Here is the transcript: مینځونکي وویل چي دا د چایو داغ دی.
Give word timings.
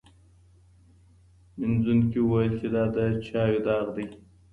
مینځونکي 1.57 2.19
وویل 2.21 2.51
چي 2.59 2.67
دا 2.73 2.83
د 2.95 2.97
چایو 3.25 3.63
داغ 3.67 3.87
دی. 3.95 4.05